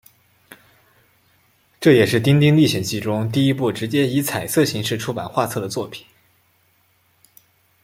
[1.79, 6.03] 这也是丁丁历险记中第一部直接以彩色形式出版画册的作品。